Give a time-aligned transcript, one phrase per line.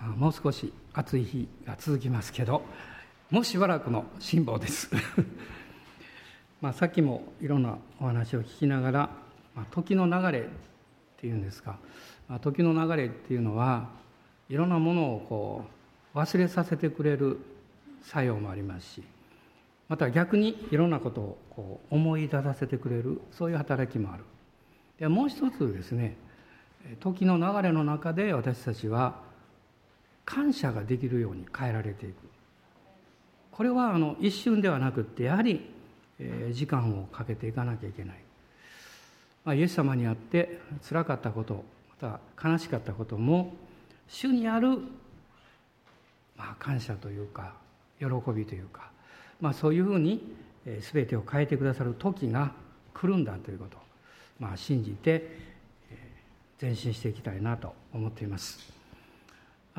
[0.00, 2.62] もう少し暑い日が続きますけど
[3.30, 4.90] もうしばらくの辛抱です。
[6.60, 9.10] まあさっきもいろんなお話を聞きながら、
[9.54, 10.44] まあ、時の流れっ
[11.16, 11.78] ていうんですか、
[12.28, 13.88] まあ、時の流れっていうのは
[14.48, 15.64] いろんなものをこ
[16.14, 17.38] う忘れさせてくれる
[18.02, 19.02] 作用もありますし
[19.88, 24.24] また逆にいろんなことをこう思い出させてくれるそういう働きもある。
[24.98, 26.16] でもう一つですね
[27.00, 29.29] 時の流れの中で私たちは
[30.24, 32.14] 感謝ができるように変えられていく
[33.50, 35.70] これはあの一瞬ではなくってやはり
[36.52, 38.16] 時間をかけていかなきゃいけない、
[39.44, 41.64] まあ、イエス様にあってつらかったこと
[42.00, 43.52] また悲しかったことも
[44.08, 44.78] 主にある、
[46.36, 47.54] まあ、感謝というか
[47.98, 48.90] 喜びというか、
[49.40, 50.34] まあ、そういうふうに
[50.92, 52.52] 全てを変えてくださる時が
[52.94, 53.76] 来るんだということ、
[54.38, 55.50] まあ、信じて
[56.60, 58.79] 前進していきたいなと思っています。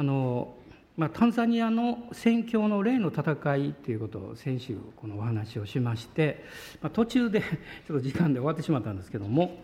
[0.02, 0.56] あの
[0.98, 6.44] まあ、タンザニアの宣教の例の戦いということを先週このお話をしまして、
[6.82, 7.42] まあ、途中で
[7.88, 9.60] ちょっと時間で終わってしまったんですけども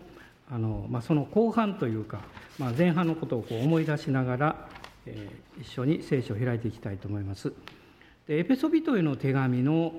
[0.48, 2.20] あの、まあ、その後半というか、
[2.56, 4.68] まあ、前半のことをこう思い出しながら、
[5.06, 7.52] えー、一緒に聖書を開いていきたいと思います。
[8.28, 9.92] でエペソビトへの手紙の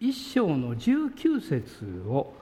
[0.00, 2.32] 一章の19節を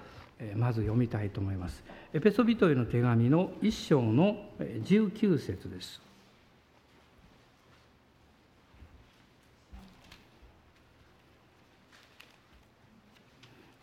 [0.54, 1.82] まず読みたいと思います。
[2.14, 6.09] エペソビトへの手紙の一章の19節です。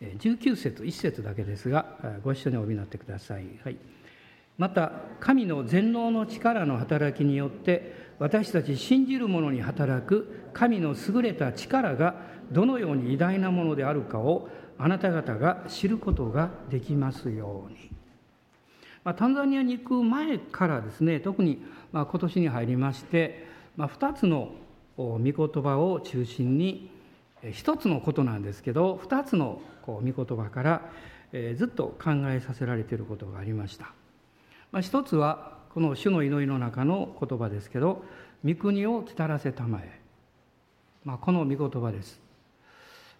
[0.00, 3.76] 19節1節だけですがご一緒にお見なってください、はい、
[4.56, 12.14] また神の全能の力の働きによって私たち信じる者に働く神の優れた力が
[12.50, 17.90] どのように偉大なものであるかをあなた方が知ることができますように、
[19.02, 23.46] まあ、タンザニアに行く前からですね特にまあ今年に入りまして、
[23.76, 24.52] まあ、2つの
[24.96, 26.90] 御言葉を中心に
[27.52, 30.90] 一つのことなんですけど二つのこう御言葉から、
[31.32, 33.94] えずっと考えさせられていることがありました、
[34.70, 38.04] まあ、一つはこの主の祈りの中の言葉ですけど
[38.44, 40.00] 「御国を来たらせたまえ」
[41.04, 42.20] まあ、この御言葉です。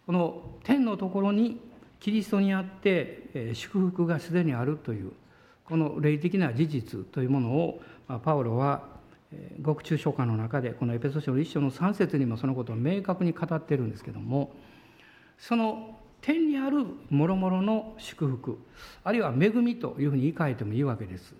[0.06, 1.60] この天のところに
[2.00, 5.12] キリストにあって祝福がすでにあるという
[5.64, 8.84] この霊的な事実というものをまパウロは
[9.60, 14.54] 獄中書簡の中でこのエペソ書の一章の3節にもそのことを明確に語ってるんですけども
[15.38, 18.58] その天にある諸々の祝福
[19.04, 21.34] あるいは恵みというふうに言い換えてもいいわけです。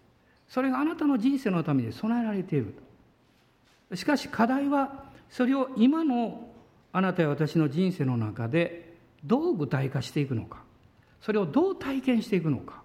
[0.48, 2.74] それがあなたの人生のために備えられている
[3.94, 6.48] しかし課題はそれを今の
[6.90, 8.94] あなたや私の人生の中で
[9.24, 10.62] どう具体化していくのか。
[11.20, 12.80] それをどう体験していくのか、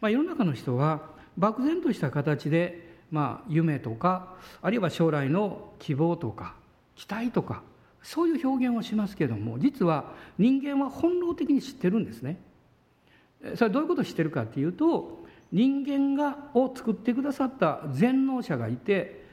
[0.00, 1.08] まあ、世の中の人は
[1.38, 6.54] 漠然とした形でまあ、夢とかあるいは将来の希望とか
[6.94, 7.62] 期待とか
[8.02, 12.38] そういう表現をしますけれども実は人間は本能的に知ってるんですね。
[13.54, 19.24] それはどういうことを知ってるかっていうと人間がを作ってくださった全能者がいて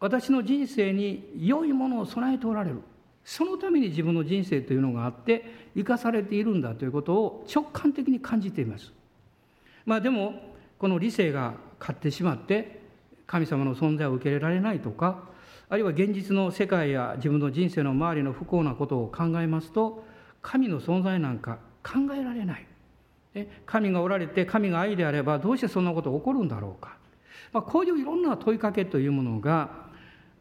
[0.00, 2.82] 私の人生に良いものを備えておられる
[3.24, 8.92] そのために自分の人生というのがあって生かされているんだということを直感的に感じています。
[9.86, 12.82] まあでもこの理性が勝ってしまって
[13.26, 15.30] 神様の存在を受け入れられないとか
[15.72, 20.04] あるいは現実の世界や自分の人生の周りの不幸なことを考えますと
[20.42, 22.66] 神の存在なんか考えられない。
[23.64, 26.98] 神がおられて神が愛であればどうしてそんなこと起こるんだろうか、
[27.54, 29.70] まあ、こういういろんな問いかけというものが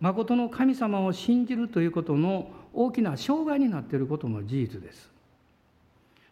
[0.02, 5.10] 誠の神様を信じるということの大きな障害になっていることも事実です。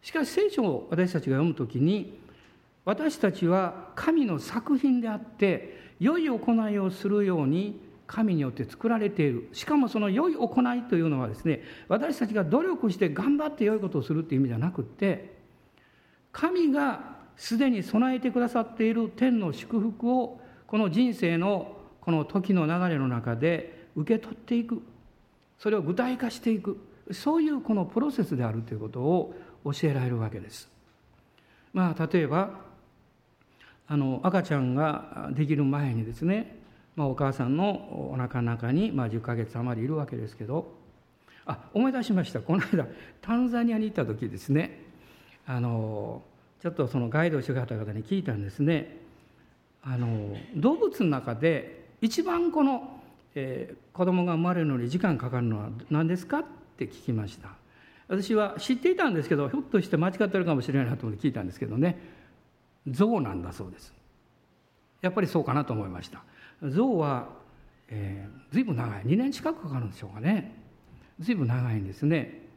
[0.02, 2.20] しかし聖書を私たちが読むときに
[2.84, 9.50] 私たちは神の作品であって良い行いをするように神によって作られている。
[9.54, 15.38] しかもその良い行いというのはですね私たちが努力して頑張って良いことをするという意味じゃなくって
[16.32, 24.82] 神がすでに備えてくださっている天の祝福をこの人生のこの時の流れの中で受け取っていく。
[25.60, 26.78] それを具体化していく。
[27.12, 29.36] そういうこのプロセスであるということを
[29.66, 30.68] 教えられるわけです。
[31.74, 32.62] まあ例えば
[33.88, 36.59] あの赤ちゃんができる前にですね、
[37.00, 40.74] まあ、お母さんのおなかの中に、まあ、10ヶ月余りいるわけですけど
[41.46, 42.42] あ思い出しました。
[42.42, 42.88] この間
[43.22, 44.82] タンザニアに行った時ですね。
[45.48, 46.22] あの
[46.62, 48.98] ちょっとそのガイドをしてる方に聞いたんですね。
[49.82, 53.02] あの動物の中で一番この、
[53.34, 56.44] えー、子供が生まれるのに時間かかるのは何ですかっ
[56.78, 57.48] て聞きました。
[58.10, 61.98] 私は知っていたんですけどひょっとして間違ってるかもしれないなと思って聞いたんですけどね。
[62.86, 63.94] 象なんだそうです。
[65.02, 66.24] やっぱりそうかなと思いました。
[66.62, 67.40] 象は
[67.92, 69.02] えー、随分長い。
[69.04, 70.56] 2年近くかかるんでしょうかね。
[71.20, 72.48] 随分長いんですね。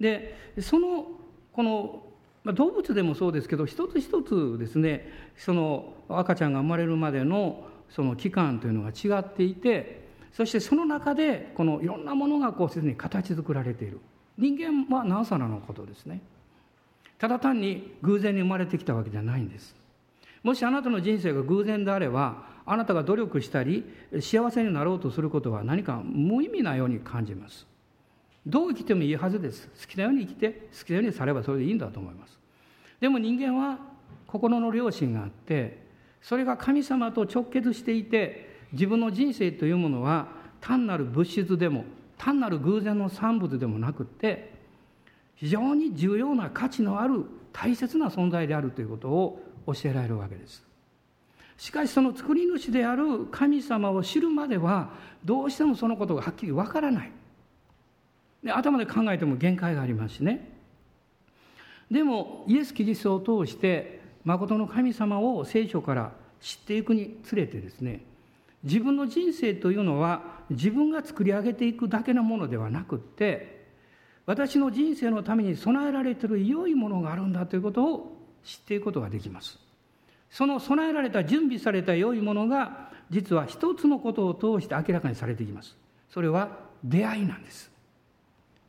[0.00, 1.06] でその
[1.52, 2.02] この
[2.42, 14.00] まあ動物でもそうですけど一つ一つですねその赤ちゃんが生まれるまでのその期間というのが違っていてそしてその中でこのいろんなものがこうすでに形作られている。
[14.38, 16.20] 人間はなおさらのことですね。
[17.18, 19.76] ただ単に偶然に生まれてきたわけじゃないんです。
[20.42, 23.84] もしあなたの人生が偶然であればあなたが努力したり
[24.20, 27.66] 幸せになろうとすることは何か無意味なように感じます。
[28.46, 29.68] どう生きてもいいはずです。
[29.80, 32.38] 好きなように生きて好きなようにさればそれでいいんだと思います。
[33.00, 33.78] でも人間は
[34.26, 35.82] 心の良心があって
[36.20, 40.28] それが神様と直結していて自分の人生というものは
[40.60, 41.84] 単なる物質でも
[42.16, 44.52] 単なる偶然の産物でもなくって
[45.34, 50.64] 非常に重要な価値のある大切な存在であるということを教えられるわけです。
[51.56, 54.90] しかしその作り主である神様を知るまでは
[55.24, 57.12] どうしてもそのことがはっきりわからない。
[58.42, 60.50] で頭で考えても限界がありますしね。
[61.90, 68.02] でもイエス・キリストを通して誠の神様を聖書から知っていくにつれてですね
[68.64, 73.62] 自分の人生というのは自分が作り上げていくだけのものではなくって
[74.24, 79.58] 私の人生のために備えられている良いものがあるんだということを知っていくことができます。
[80.32, 85.76] その備えられた準備された良いものが実は一つのことを通して明らかにされていきます。
[86.08, 86.48] それは
[86.82, 87.70] 出会いなんです。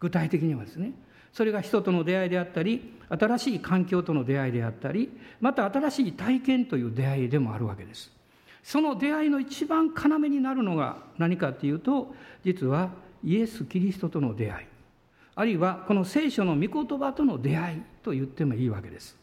[0.01, 0.91] 具体的にはですね。
[1.31, 5.09] それが人との出会いであったり新しい環境との出会いであったり
[5.41, 8.11] また新しい体験という出会いでもあるわけです。
[8.61, 12.13] その出会いの一番要になるのが何かっていうと
[12.43, 12.91] 実は
[13.23, 14.65] イエス・キリストとの出会い。
[15.35, 19.22] あるいはこの聖書の御言葉との出会いと言ってもいいわけです。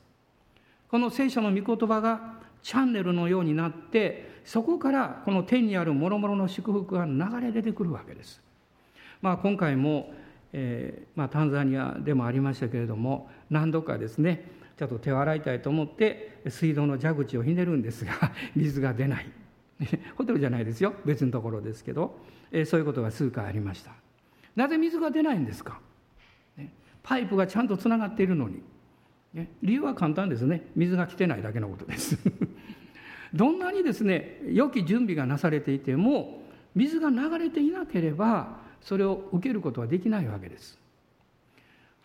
[0.90, 8.40] この聖書の御言葉がチャンネルのようになってそこからこの天にある諸々の祝福が流れ出てくるわけです。
[9.22, 10.12] まあ、今回も、
[10.52, 18.12] えー、まあ、タンザニアでもありましたけれども何度かですねちょっと手を洗いたいと思って水道の蛇口をひねるんですが
[18.56, 19.30] 水が出ない。
[20.16, 20.94] ホテルじゃないですよ。
[21.04, 22.18] 別のところですけど、
[22.50, 23.92] えー、そういうことが数回ありました。
[24.56, 25.80] なぜ水が出ないんですか、
[26.56, 26.72] ね、
[27.02, 28.62] パイプがちゃんとつながっているのに。
[29.34, 30.62] 理由は簡単ですね。
[30.74, 32.18] 水が来てないだけのことです。
[33.32, 36.42] どんなにですね良き準備がなされていても
[36.74, 40.78] 水が流れていなければそれを受けることはできないわけです。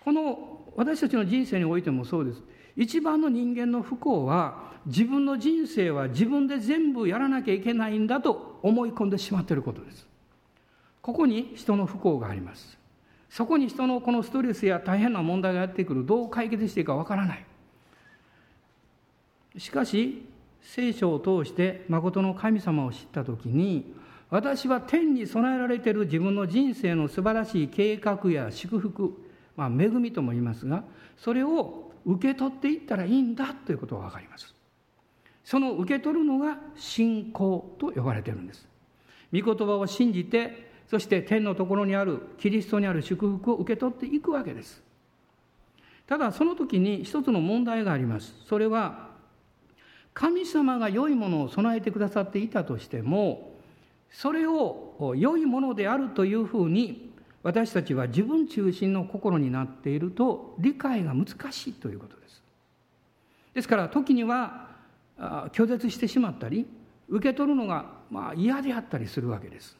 [0.02, 2.44] この私たちの人生においてもそうです。
[2.76, 10.08] 一番の人間の不幸は自分の人生は自分で全部やらなきゃいけないんだと思い込んでしまっていることです。
[11.02, 12.78] ここに人の不幸があります。
[13.36, 17.46] そこに人のこのストレスや大変な問題がやってくるどう解決していいかわからない。
[19.58, 20.26] しかし
[20.62, 23.94] 聖書を通して誠の神様を知った時に
[24.30, 29.12] 私は天に備えられている自分の人生の素晴らしい計画や祝福、
[29.58, 30.86] まあ、恵みとも言いますが
[31.18, 34.56] それを受け取っていったらいいんだということが分かります。
[35.44, 38.66] その受け取るのが信仰と呼ばれているんです。
[39.34, 44.84] 御言葉を信じてそして天のところにあるキリストにある祝福を受け取っていくわけです。
[46.08, 48.36] ただその時に一つの問題があります。
[48.46, 49.10] それは
[50.14, 53.56] 神様が良いものを備えてくださっていたとしても
[54.12, 57.12] それを良いものであるというふうに
[57.44, 62.44] 私たちは自分中心の心になっていると理解が難しいということです。
[63.54, 64.70] ですから時には
[65.52, 66.66] 拒絶してしまったり
[67.10, 69.78] 受け取るのがまあ嫌であったりするわけです。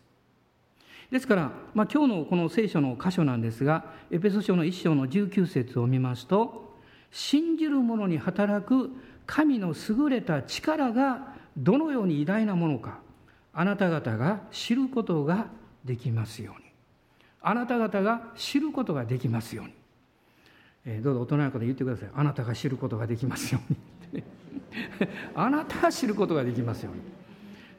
[1.12, 6.76] ですから、まあ、今日のこの聖書の箇所なんですがエペソ書の1章の19節を見ますと
[7.12, 8.90] 信じる者に働く
[9.26, 13.00] 神の優れた力がどのように偉大なものか
[13.54, 15.48] あなた方が知ることが
[15.86, 16.66] できますように。
[17.48, 19.74] あなた方が知ることができますように、
[20.86, 22.10] えー、どうぞ大人の方言ってください。
[22.16, 23.62] あなたが知ることができますよ
[24.12, 24.24] うに
[25.36, 27.02] あなたが知ることができますように。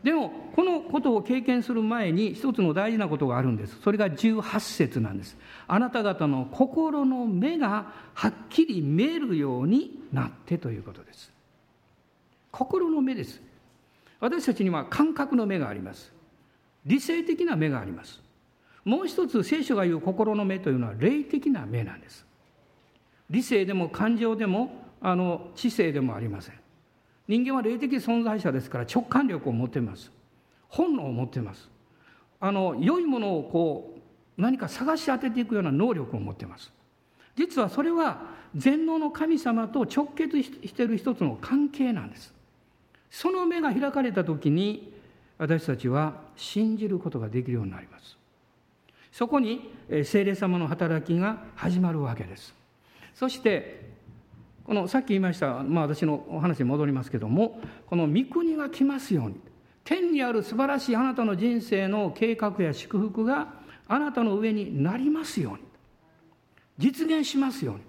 [0.02, 3.76] でもこのことを経験する前に一つの大事なことがあるんです。
[3.82, 5.36] それが18節なんです。
[5.66, 11.32] あなた方の心の目がはっきり見えるようになってということです。
[12.52, 13.40] 心の目です。
[14.20, 16.12] 私たちには感覚の目があります。
[16.84, 18.22] 理性的な目があります。
[18.84, 22.24] もう一つ聖書が言う心の目というのは霊的な目なんです。
[23.28, 26.65] 理性でも感情でもあの知性でもありません。
[27.28, 30.11] 人間は霊的存在者ですから直感力を持っています。
[30.68, 31.68] 本能を持っています。
[32.40, 33.95] あの良いものをこ
[34.38, 36.73] う何か探し当てていくような能力を持っています。
[37.37, 38.23] 実はそれは
[38.54, 42.33] 全能の神様と直結している一つの関係なんです。
[43.11, 44.92] その目が開かれた時に
[45.38, 48.16] 私たちは信じることができるようになります。
[49.12, 49.73] そこに
[50.04, 52.54] 聖霊様の働きが始まるわけです。
[53.14, 53.85] そして
[54.66, 59.37] このさっき言いました、まあ、私のお話に戻りますけどもこの御国が来ますように
[59.85, 63.54] 天にある素晴らしいあなたの人生の計画や祝福が
[63.87, 65.61] あなたの上になりますように
[66.78, 67.82] 実現しますように。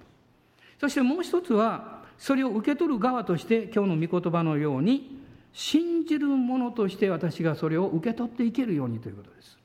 [0.80, 5.20] そしてもう一つはそれを受け取る側として今日の御言葉のように
[5.54, 9.58] 信じる者として私がそれを受け取っていけるようにということです。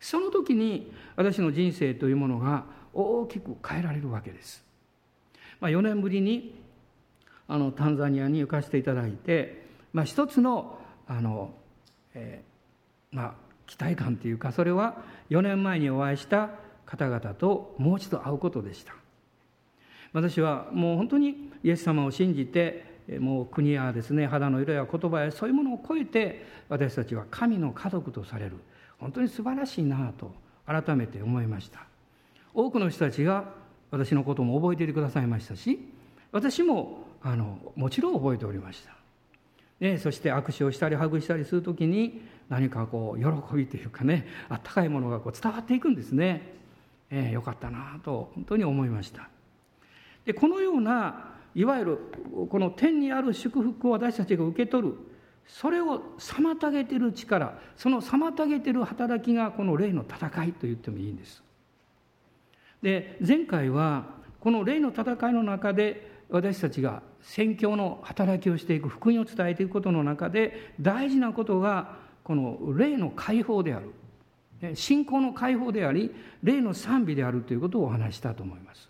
[0.00, 4.64] その時に私の人生というものが大きく変えられるわけです、
[5.62, 6.60] まあ、4年ぶりに
[7.46, 10.76] あのタンザニアに行かせていただいて、まあ、一つの
[11.06, 11.54] あの、
[12.14, 13.34] えー、まあ、
[13.68, 14.96] 期待感というかそれは
[15.30, 16.50] 4年前にお会いした
[16.84, 18.92] 方々ともう一度会うことでした。
[20.12, 22.84] 私はもう本当にイエス様を信じて
[23.20, 28.56] もう国やですね肌の色や言葉やそういうものを超えて私たちは神の家族とされる
[28.98, 30.32] 本当に素晴らしいなと
[30.66, 31.86] 改めて思いました。
[32.52, 33.61] 多くの人たちが
[33.92, 35.78] 私のことも覚えていてくださいましたし
[36.32, 38.96] 私もあのもちろん覚えておりました、
[39.80, 46.54] ね、そして握手をしたりハグしたりする時に何かこう喜びというかねあったかいものがこう伝わっていくんですね、
[47.10, 49.28] えー、よかったなと本当に思いました。
[50.24, 51.98] でこのようないわゆる
[52.48, 54.94] この天にある祝福を私たちが受け取る
[55.46, 61.42] それを妨げてる力その妨げてる働きがこの霊の戦いと言ってもいいんです。
[62.82, 64.06] で前回は
[64.40, 78.88] この霊の戦いの中で私たちが宣教の働きをしていく福音を伝えていくことの中で大事なことがこの霊の解放である信仰の解放であり霊の賛美であるということをお話したと思います。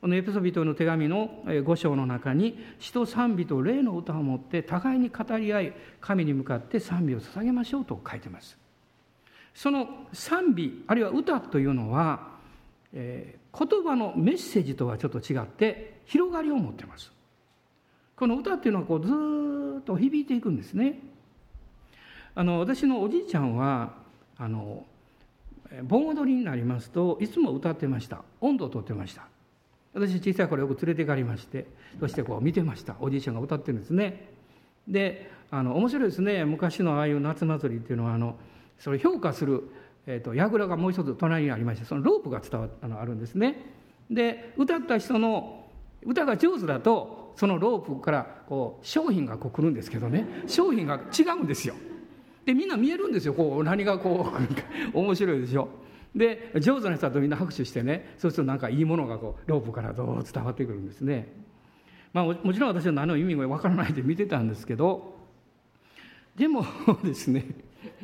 [0.00, 8.58] このエペソビトの手紙の5章の中に詩と賛美と霊の歌を持って互いに語り合い神に向かって賛美を捧げましょうと書いてます。
[9.54, 12.33] その賛美あるいは歌というのは、
[12.94, 17.12] えー、言葉のメッセージとはちょっと違って広がりを持ってます。
[18.16, 19.12] この歌っていうのはこうず
[19.80, 21.00] っと響いていくんですね。
[22.36, 23.94] あの私のおじいちゃんは
[24.38, 24.84] あの
[25.82, 28.22] 盆踊りになりますといつも歌ってました。
[28.40, 29.26] 温度をとってました。
[29.92, 31.66] 私小さい頃よく連れて行かれまして
[32.00, 32.96] そしてこう見てました。
[33.00, 34.28] おじいちゃんが歌ってるんですね。
[34.86, 36.44] であの面白いですね。
[36.44, 38.36] 昔のああいう夏祭りっていうのはあの
[38.78, 39.70] それ評価する、
[40.06, 43.56] えーと、櫓がもう一つ隣にありましてそのロープが伝わあのあるんですね。
[44.10, 45.64] で歌った人の
[46.04, 50.26] 歌が上手だとそのロープからこう商品がこう来るんですけどね。
[50.46, 51.74] 商品が違うんですよ。
[52.44, 53.32] でみんな見えるんですよ。
[53.32, 54.30] こう何がこ
[54.92, 55.68] う 面白いでしょ。
[56.14, 58.14] で上手な人だとみんな拍手してね。
[58.18, 61.32] そうするとなんかいいものがこうロープからどう伝わってくるんですね。
[62.12, 65.14] まあ、もちろん私は何の意味もわからないで見てたんですけど。
[66.36, 66.64] でも
[67.04, 67.46] ですね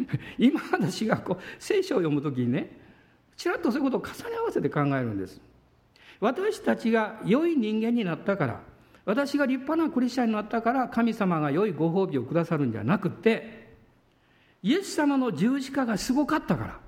[0.38, 2.78] 今私がこう聖書を読む時にね
[3.36, 5.40] ちらっとそういうことを重ね合わせて考えるんです。
[6.20, 8.60] 私たちが良い人間になったから
[9.06, 13.70] 私が立派なクリスチャンになったから神様が良いご褒美をくださるんじゃなくて
[14.62, 16.78] イエス様の十字架がすごかったから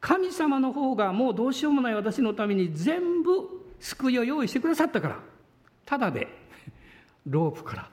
[0.00, 3.32] 神様の方がもうどうしようもない私のために全部
[3.80, 5.18] 救いを用意してくださったから
[5.84, 6.28] ただで
[7.26, 7.90] ロープから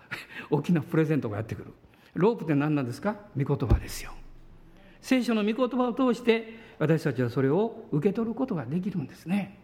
[0.50, 1.74] 大きなプレゼントがやってくる
[2.16, 3.16] ロープって何なんですか？
[3.38, 4.12] 御言葉ですよ。
[5.02, 9.60] 聖書の御言葉を通して私たちはそれを受け取ることができるんですね、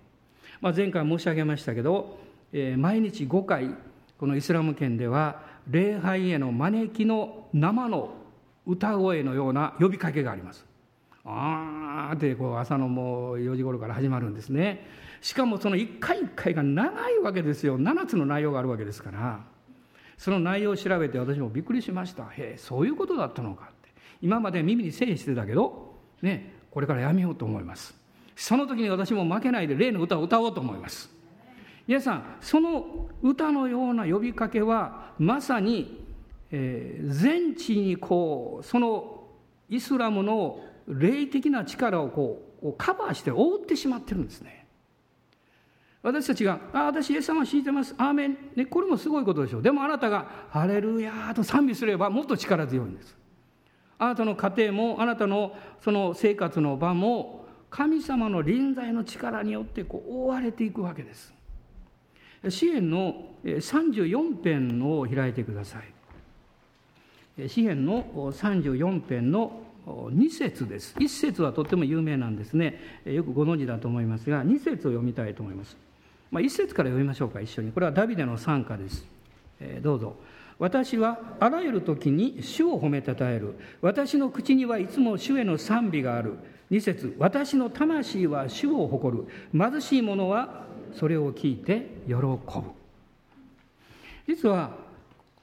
[0.62, 2.20] まあ、前回申し上げましたけど、
[2.54, 3.76] えー、毎日5回
[4.20, 8.14] このイスラム圏では礼拝への招きの生の
[8.68, 10.64] 歌声のような呼びかけがあります。
[11.26, 14.88] あーってこう朝のもう4時頃から始まるんですね。
[15.22, 17.80] しかもその一回一回が長いわけですよ。
[17.80, 19.51] 7つの内容があるわけですから。
[20.22, 22.26] その内容を調べて私もびっくりしました。
[22.26, 23.90] へえそういうことだったのかって。
[24.22, 27.96] 今まで耳に整理してたけどねこれからやめようと思います。
[28.36, 31.10] その時に私も負けないで例の歌を歌おうと思います。
[31.88, 36.06] 皆さんその歌のような呼びかけはまさに、
[36.52, 39.24] えー、全地にこうその
[39.70, 44.61] イスラムの霊的な力をこうカバーして覆ってしまってるんですね。
[46.04, 53.18] 私たちが「あ私イエス様を信じてますアーメン」ね、これもすごいことでしょうでもあなたが「ハレルヤー」と賛美すればもっと力強いんです
[54.00, 61.34] あなたの家庭もあなたのその生活の場も神様の臨在の力によってこう覆われていくわけです
[62.50, 70.96] 詩篇の34編を開いてください詩篇の34編の2節です。
[71.00, 73.02] 1節はとっても有名なんですね。
[73.06, 75.76] よくご存知だと思いますが、2節を読みたいと思います。
[76.32, 77.72] まあ、1節から読みましょうか、一緒に。
[77.72, 79.06] これはダビデの賛歌です。
[79.60, 80.16] えー、どうぞ。
[80.62, 86.36] 私はあらゆる時に主を褒めたたえる私の口にはいつも主への賛美がある
[86.70, 89.26] 2節私の魂は主を誇る
[89.58, 92.40] 貧しい者はそれを聞いて喜ぶ
[94.28, 94.76] 実は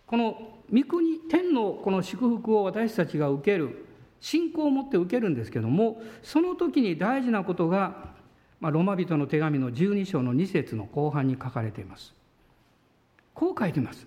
[0.07, 3.87] この御国天のこの祝福を私たちが受ける
[4.21, 8.15] 信仰を持って受けるんですけどもその時に大事なことが、
[8.61, 12.13] まあ、ロマ人の手紙の12章の2節の後半に書かれています
[13.35, 14.07] こう書いてます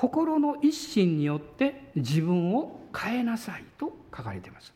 [0.00, 4.72] 心の一心によって自分を変えなさいと書かれています。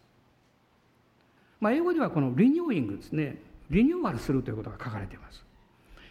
[1.61, 3.40] まあ、英語ではこのリニューイングですね、
[3.71, 5.45] リニューアルするということが書かれています。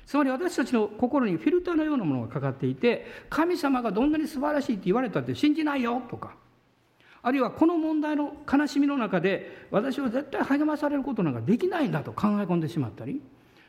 [0.06, 6.36] つまり私たちの心にフィルターのようなものがかかっていて、神様がどんなに素晴らしいって言われたって信じないよとか、
[7.24, 13.22] あるいはこの問題の悲しみの中で私は絶対励まされることなんかできないんだと考え込んでしまったり、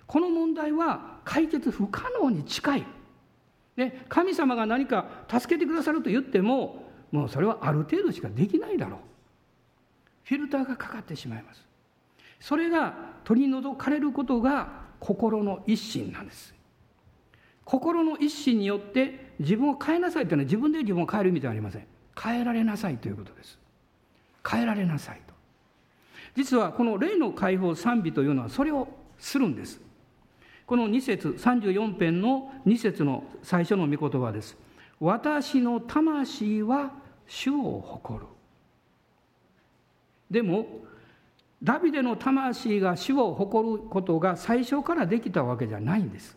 [0.07, 2.87] この問題は解決不可能に近い。
[3.77, 9.01] ね、神様が何か助けてくださると言ってももうそれはある程度しかできないだろう。
[10.25, 11.65] フィルターがかかってしまいます。
[12.41, 16.55] それが取り除かれることが心の一心なんです。
[17.65, 21.87] 心の一心によって自分を変えなさいというのは自分で自分を変える意味ではありません。
[22.21, 23.59] 変えられなさいということです
[24.49, 25.35] 変えられなさいと
[26.37, 29.81] 実はこの霊の解放賛美というのはそれをするんです
[30.67, 34.57] この2節34編の2節の最初の御言葉です。
[34.99, 36.93] 私の魂は
[37.27, 38.27] 主を誇る。
[40.31, 40.67] でも、
[41.63, 46.37] ダビデの魂が主を誇ることが最初からできたわけじゃないんです。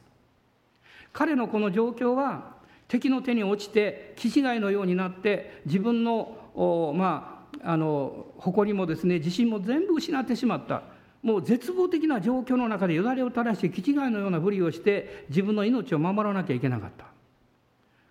[1.14, 2.57] 彼のこの状況は
[2.88, 10.84] 敵の手に落ちて気違いのようになって自分のまああの誇りもですね自信も全部失ってしまった。
[11.24, 17.06] もう絶望的な状況の中でよだれを垂らして気違いのようなふりをして自分の命を守らなきゃいけなかった。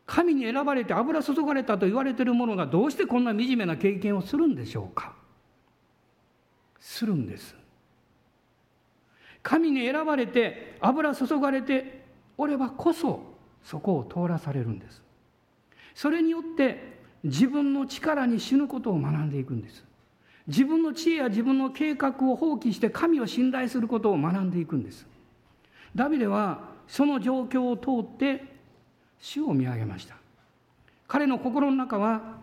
[0.05, 5.15] 神に選ばれて油注がれたと言われている者がどうしてこんな惨めな経験をするんでしょうか。
[6.81, 7.57] するんです。
[9.43, 12.05] 神に選ばれて油注がれて
[12.37, 13.36] おればこそ
[13.67, 15.03] そこを通らされるんです。
[15.93, 19.85] それによって自分の力に死ぬことを学んでいくんです。
[20.47, 25.05] 自分の知恵や自分の計画を放棄して神を信頼することを学んでいくんです。
[25.97, 28.45] ダビデはその状況を通って
[29.19, 30.15] 主を見上げました。
[31.09, 32.39] 彼の心の中は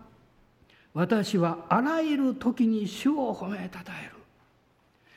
[0.92, 4.10] 私はあらゆる時に主を褒めたたえる。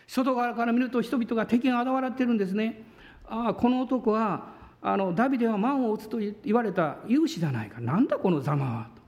[0.08, 2.82] 外側から見ると人々が敵が現れてるんですね。
[3.28, 4.56] ああこの男は
[4.88, 7.82] あのダビデは満を打つと言われた勇士じゃないか。
[7.82, 9.02] なんだこのざまはと。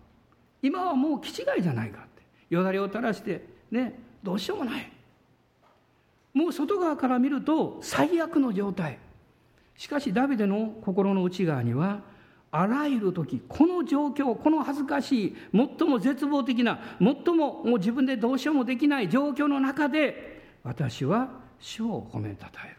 [0.61, 2.23] 今はもう気違いじゃないかって。
[2.49, 4.91] よだれを垂らしてねどうしようもない。
[6.33, 8.97] もう外側から見ると最悪の状態。
[9.77, 12.01] しかしダビデの心の内側には
[12.51, 22.75] あらゆる時この状況この恥ずかしい最も絶望的な最ももう自分でどうしようもできない状況の中で私は主を褒めたたえる。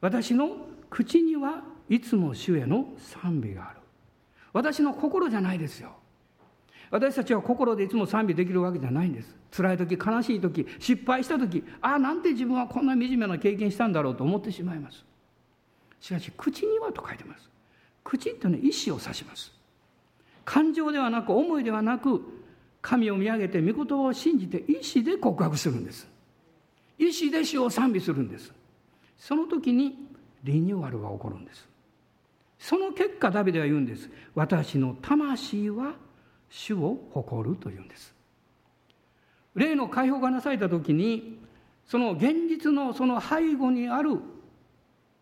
[0.00, 3.80] 私の口にはいつも主への賛美がある。
[4.54, 5.90] 私の心じゃないですよ。
[6.90, 9.36] 私たちは心でいつも賛美できるわけじゃないんです。
[9.54, 15.04] 辛い時悲しい時失敗した時ああなんて自分はこんな惨めな経験したんだろうと思ってしまいます。
[16.00, 17.50] しかし口にはと書いてます。
[18.02, 19.52] 口っていうのは意志を指します。
[20.46, 22.22] 感情ではなく思いではなく
[22.80, 26.08] 神を見上げて御言葉を信じて意志で告白するんです。
[26.98, 28.50] 意志で主を賛美するんです。
[29.18, 30.15] その時に
[30.46, 31.68] リニューアルが起こるんです。
[32.58, 34.08] その結果ダビデは言うんです。
[34.34, 35.94] 私の魂は
[36.48, 38.14] 主を誇るというんです。
[39.54, 41.38] 霊の解放がなされた時に
[41.86, 44.20] その現実のその背後にある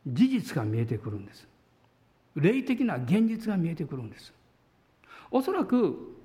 [0.07, 1.49] 事実が見えてくるんです。
[2.37, 4.33] 霊的な現実が見えてくるんです。
[5.31, 6.17] おそらく、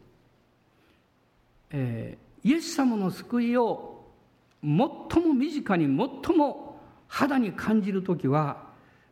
[1.71, 4.03] えー、イエス様の救いを
[4.61, 8.68] 最も身近に最も肌に感じる時は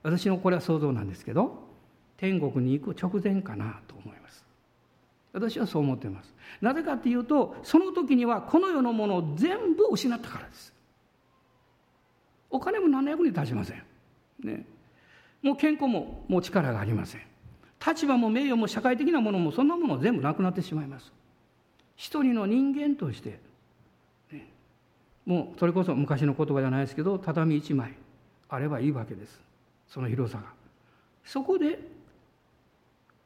[0.07, 1.67] 私のこれは想像なんですけど
[2.15, 4.45] 天国に行く直前かなと思います。
[5.33, 6.33] 私はそう思っています。
[6.61, 10.73] なぜかっていうとその時にはこの世のものを全部失ったからです。
[12.49, 13.83] お金も何の役に立ちません、
[14.45, 14.65] ね、
[15.41, 17.21] もう健康ももう力がありません。
[17.85, 21.11] 立場も名誉も社会的なものもそんなもの全部なくなってしまいます。
[21.97, 23.41] 一人の人間として、
[25.25, 27.95] もうそれこそ昔の言葉じゃないですけど畳一枚
[28.47, 29.46] あればいいわけです。
[29.87, 30.45] その広さが。
[31.23, 31.79] そこで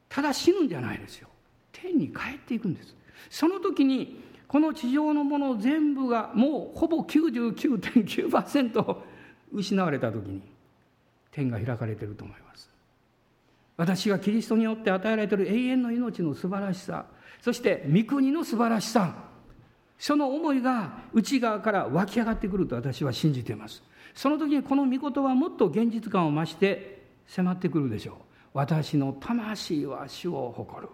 [0.08, 1.28] ただ死ぬんじゃないですよ。
[1.72, 2.94] 天に帰っていくんです。
[3.30, 8.96] その時にこの地上のもの全部がもうほぼ99.9%
[9.52, 10.42] 失われた時に
[11.30, 12.72] 天が開かれてると思います。
[13.76, 17.06] 私がキリストによって与えられている永遠の命の素晴らしさ
[17.40, 19.14] そして御国の素晴らしさ
[19.98, 23.82] その思いが内側から湧き上がってくると私は信じています。
[24.14, 28.14] その時にこの御事はもっと現実感を増して迫ってくるでしょう。
[28.54, 30.88] 私の魂は主を誇る。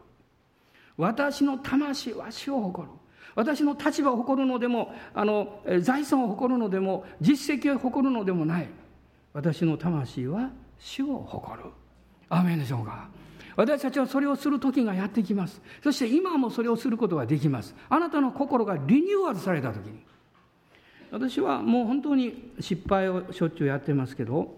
[0.97, 2.93] 私の魂は主を誇る。
[3.35, 8.69] 私の立場を誇るのでもあの財産を誇るのでも実績を誇るのでもない。
[9.33, 11.71] 私の魂は主を誇る。
[12.29, 13.09] アーメンでしょうか。
[13.57, 15.61] 私たちはそれをする時がやってきます。
[15.83, 17.75] そして今もそれをすることができます。
[17.89, 19.99] あなたの心がリニューアルされた時に。
[21.11, 24.55] 私はもう本当に失敗をしょっちゅうやってますけど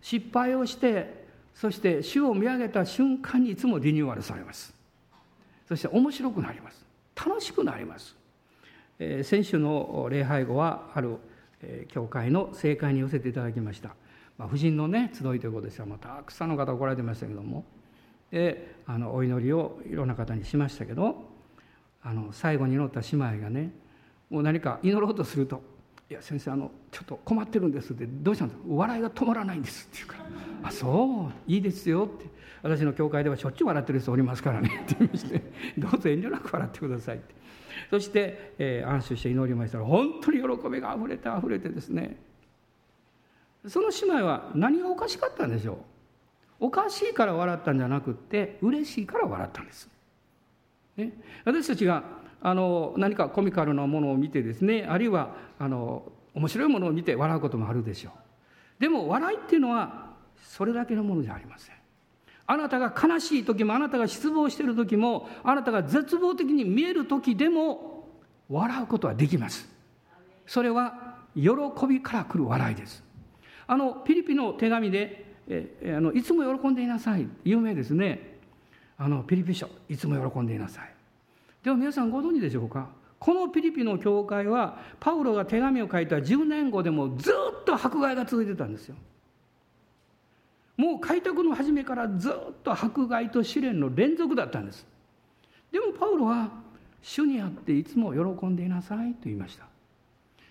[0.00, 4.72] 失敗をしてそして主を見上げた瞬間にいつもリニューアルされます。
[5.68, 6.84] そして面白くなります。
[7.14, 8.16] 楽しくなります、
[8.98, 11.18] えー、先週の礼拝後はある、
[11.62, 13.90] えー、教会の正会に寄せていただきました。
[14.38, 17.64] まあ、婦人のね集いということですが、まあ、たくさんの方来られてましたけども。
[18.30, 21.24] であのお祈りをいろんな方にしましたけど
[22.02, 23.72] あの最後に祈った姉妹がね
[24.30, 25.62] もう何か祈ろうとすると
[26.08, 28.66] 「いや先生あのちょっと困ってるんです」って「どうしたんですか？
[28.68, 30.24] 笑いが止まらないんです」って言うから
[30.68, 32.30] 「あそういいですよ」って。
[32.62, 34.82] 私の教会ではしょっちゅう笑ってる人おりますからね。
[34.84, 35.42] って言いまして
[35.78, 37.34] 「どうぞ遠慮なく笑ってください」って。
[37.88, 42.16] そして、えー、安心して祈りましたら本当に喜びがあふれてあふれてですね。
[43.66, 45.72] その姉妹は何がおかしかったんでしょ
[46.60, 46.66] う？
[46.66, 49.88] おかしいから笑ったんじゃなくって嬉しいから笑ったんです。
[50.98, 51.12] ね、
[51.46, 52.04] 私たちが
[52.42, 58.12] あの何かコミカルなものを見てですねあるいはあの面白いものを見て笑うこともあるでしょう。
[58.80, 60.10] でも笑いっていうのは
[60.42, 61.74] それだけのものじゃありません。
[62.46, 68.08] あなたが悲しい時もあなたが失望している時もあなたが絶望的に見える時でも
[68.48, 69.68] 笑うことはできます。
[70.46, 71.50] それは喜
[71.88, 73.04] びから来る笑いです。
[73.66, 78.38] あのピリピの手紙でえあのいつも喜んでいなさい有名ですね
[78.96, 80.94] あのピリピ書いつも喜んでいなさい
[81.62, 82.88] でも皆さんご存知でしょうか？
[83.18, 88.96] このピリピの教会はパウロが手紙を書いた10年後でもずっと迫害が続いてたんですよ。
[90.78, 92.32] もう開拓の初めからずっ
[92.64, 94.86] と迫害と試練の連続だったんです。
[95.70, 96.48] でもパウロは
[97.02, 99.66] 主にあっていつも喜んでいなさいと言いました。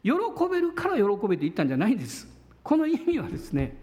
[0.04, 0.12] 喜
[0.52, 2.28] べるから喜べて言ったんじゃないんです。
[2.62, 3.76] この意味はですね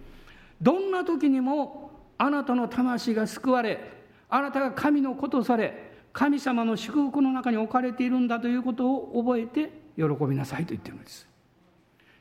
[0.62, 3.80] どんな時にもあなたの魂が救われ
[4.28, 11.28] あなたが神の子とされ神様の祝福の中に置かれているんだということを覚えて喜びなさいと言ってるんです。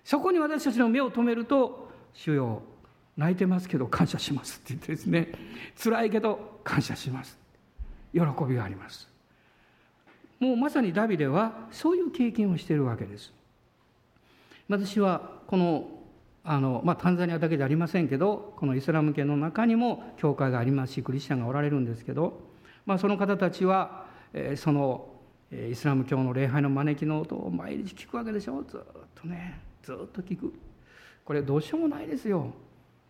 [0.03, 2.61] そこに私たちの目を留めると「主よ
[3.15, 5.31] 泣いてますけど感謝します」って言ってですね。
[5.81, 7.39] 辛いけど感謝します。
[8.11, 9.09] 喜びがあります。
[10.41, 13.33] もうまさにダビデはそういう経験をしているわけです。
[14.67, 15.87] 私はこの
[16.43, 22.44] あの、まあ、タンザニアだけじゃありませんけどこのイスラム圏の中にも教会がありますしクリスチャンがおられるんですけど、
[22.85, 25.07] まあ、その方たちは、えー、その
[25.51, 28.63] イスラム教の礼拝の招きの音を毎日聞くわけでしょ。
[28.63, 28.81] ずっ
[29.15, 29.59] とね。
[29.83, 30.53] ずっと聞く。
[31.23, 32.51] これどうしようもないですよ。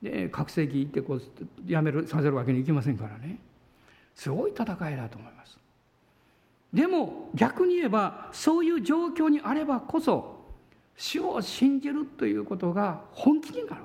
[0.02, 1.22] で覚醒器ってこう
[1.66, 3.40] やめるさせるわけにいきませんからね。
[4.14, 5.58] すごい戦いだと思います。
[6.74, 10.36] でも逆に言えばそういう状況にあればこそ
[10.98, 13.84] 主を信じるということが本気になる。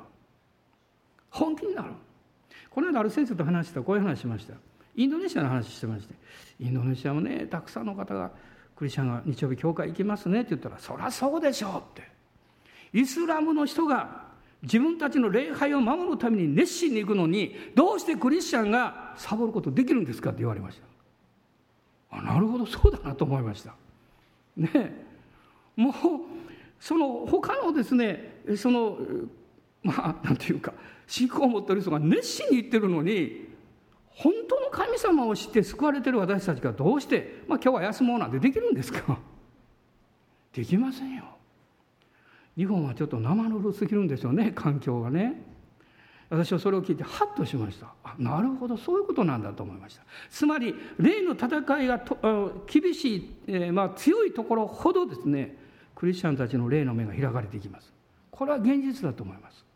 [1.30, 1.90] 本気になる。
[2.70, 4.54] この間ある先生と話したこういう話しました。
[4.96, 6.14] インドネシアの話してまして
[6.58, 8.30] インドネシアもねたくさんの方が
[8.76, 12.10] クリスチャンが日曜日教会行きますねって言ったらそりゃそうでしょうって。
[12.92, 14.30] イスラムの人が
[14.62, 20.80] 自分たちの礼拝を守るために熱心に行くのにどうしてクリスチャンがサボることできるんですかって言われまし
[22.10, 22.18] た。
[22.18, 23.74] あなるほどそうだなと思いました。
[24.56, 24.92] ね。
[25.76, 25.92] もう
[26.78, 28.98] その他のですねその
[29.82, 30.72] まあなんていうか
[31.06, 33.49] 信仰を持ってる人が熱心に言ってるのに
[34.10, 39.18] 本当の神様を知って救われてる私たちがどうして、まあ、今日は休もうなんてできるんですか？
[40.52, 41.24] できませんよ。
[42.56, 45.46] 日本はちょっと生ぬるすぎるんですよね環境がね。
[46.28, 47.88] 私はそれを聞いてハッとしました。
[48.04, 50.02] あなるほどそういうことなんだと思いました。
[50.28, 55.56] つまり霊の戦いがと厳しい、えー、まあ、強いところほどですね
[55.94, 57.92] クリスチャンたちの霊の目が開かれていきます。
[58.30, 59.66] これは現実だと思います、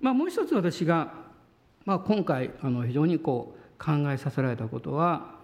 [0.00, 1.12] まあ、もう一つ私が、
[1.84, 5.34] まあ、今回あの非常にこう考えさせられたことは、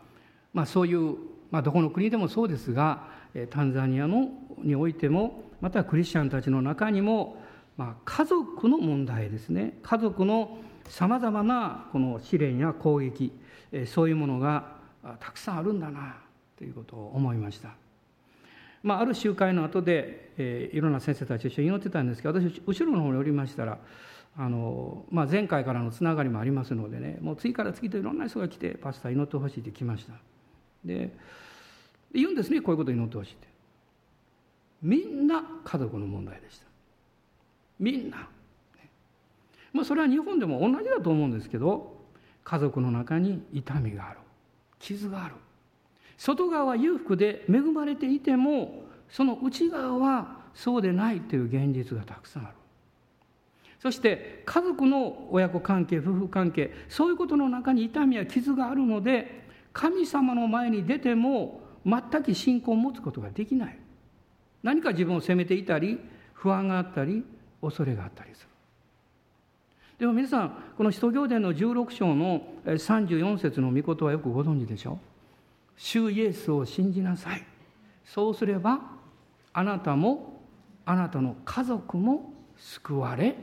[0.55, 1.17] まあ、そういう、
[1.51, 3.09] まあ、どこの国でもそうですが
[3.51, 4.29] タンザニアの
[4.63, 7.43] においてもまたクリスチャンたちの中にも、
[7.77, 13.33] まあ、家族の問題ですね家族のさまざまなこの試練や攻撃
[13.87, 14.77] そういうものが
[15.21, 16.17] たくさんあるんだな
[16.57, 17.71] ということを思いました。
[18.83, 23.79] まあ、ある集会の後で、えー、いろんな先生たちと一緒に祈ってたんですけど私後ろの方におりましたら
[24.41, 30.13] あの、まあ、前回からのつながりもありますのでねもう次から次といろんな人が来てパスタ祈ってほしいって来ました。
[30.85, 31.13] で
[32.15, 33.49] 言うんですねこういうこと祈ってほしいって。
[34.81, 36.67] みんな家族の問題でした。
[37.81, 38.29] みんな、
[39.73, 41.97] まあ、それは日本でも同じだと思うんですけど
[42.45, 44.21] 家族の中に痛みがある。
[44.79, 45.35] 傷がある。
[46.17, 52.58] 外側は裕福で恵まれていてもその内側はそうでないという現実がたくさんある。
[53.81, 63.79] そして家族の親子関係夫婦関係そういうことの中に痛みや傷があるので神様の前に出ても全く信仰を持つことができない。
[64.63, 66.01] 何か自分を責めていたり
[66.33, 67.25] 不安があったり
[67.63, 68.49] 恐れがあったりする。
[70.01, 74.99] でも皆さんこの使徒行伝の16章の34節の御言はよくご存知でしょう？
[75.77, 77.45] 主イエスを信じなさい。
[78.05, 78.81] そうすれば
[79.53, 80.41] あなたも
[80.85, 83.37] あなたの家族も救われ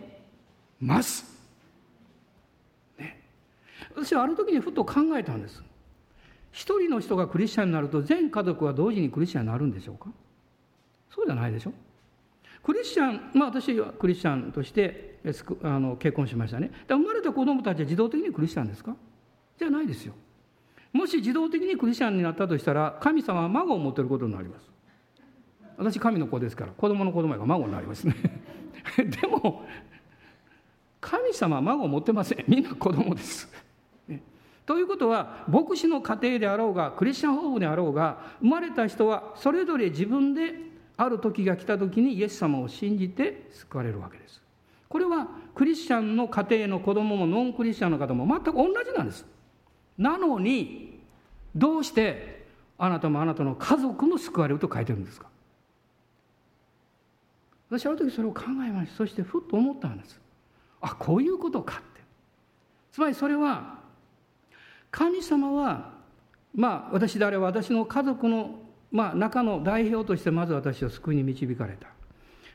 [0.79, 1.25] ます、
[2.97, 3.21] ね、
[3.95, 5.63] 私はある時にふと考えたんです。
[6.51, 10.09] 一人の人がクリスチャンになると全家族は同時にクリスチャンになるんでしょうか？
[11.09, 11.73] そうじゃないでしょ？
[12.63, 15.19] クリスチャンまあ私はクリスチャンとして
[15.63, 16.71] あの結婚しましたね。
[16.87, 18.95] 生まれた子供たちは自動的にクリスチャンですか？
[19.59, 20.13] じゃないですよ。
[20.93, 24.69] もし自動的にクリスチャンになったとしたら神様は孫を持ってることになります。
[25.77, 28.15] 私神の子ですから子供の子供が孫になりますね。
[29.21, 29.65] でも
[31.05, 32.43] 神様は孫を持ってません。
[32.49, 33.47] みんな子供です、
[34.07, 34.23] ね、
[34.65, 40.55] ということは牧師の家庭であろうがクリスチャンホームであろうが生まれた人はそれぞれ自分で
[40.97, 44.41] ある時が来た時にイエス様を信じて救われるわけです。
[44.89, 49.25] これはクリスチャンの家庭の子供もノンクリスチャンの方も全く同じなんです。
[49.99, 50.99] なのに
[51.55, 52.45] どうして
[52.79, 55.27] あなたもあなたの家族も救われると書いてるんですか。
[57.69, 58.97] 私ある時それを考えました。
[58.97, 60.24] そしてふっと思ったんです。
[60.85, 62.01] あこういうことかって。
[62.91, 63.79] つまりそれは
[64.91, 65.93] 神様は
[66.53, 68.59] まあ私であれば私の家族の、
[68.91, 71.87] まあ、中の代表としてまず私を救いに導かれた。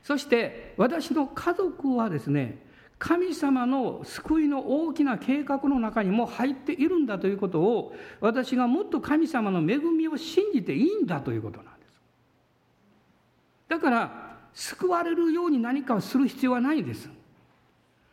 [0.03, 2.65] そして私の家族はですね
[2.99, 12.01] 神様の救いの大きな計画の中にも入っているんだということを私がもっと神様の恵みを信じていいんだということなんです。
[13.69, 17.11] だから救われるように何かをする必要はないんです。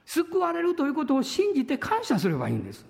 [0.07, 2.85] 救われるということを信じて感謝すればいいんです、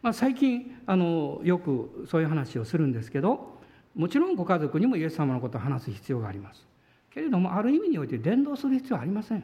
[0.00, 3.60] まあ、最近あのよくそういう話をするんですけど
[3.94, 6.66] もちろんご家族にもイエス様のことを話す必要があります。
[7.12, 9.42] けれどもある意味において伝道する必要はありません。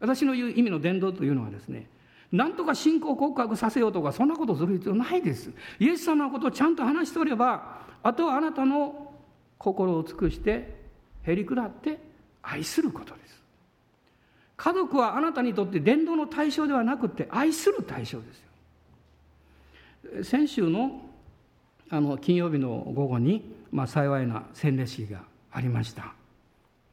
[0.00, 1.86] 私の言う意味の伝道というのはですね
[2.32, 5.52] なんとか信仰告白させようとかそんなことする必要ないです。
[5.78, 9.12] イエス様のことをちゃんと話しておればあとはあなたの
[9.58, 10.80] 心を尽くして
[11.22, 12.00] へり下って
[12.40, 13.41] 愛することです。
[14.56, 18.38] 家族はあなたにとって伝道の対象ではなくて愛する対象です
[20.18, 20.24] よ。
[20.24, 21.02] 先週の
[21.90, 26.14] あの金曜日の午後に、まあ、幸いな洗礼式がありました。